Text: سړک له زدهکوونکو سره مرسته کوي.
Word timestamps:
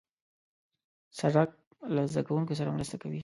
سړک 1.19 1.49
له 1.95 2.01
زدهکوونکو 2.11 2.53
سره 2.59 2.73
مرسته 2.75 2.95
کوي. 3.01 3.19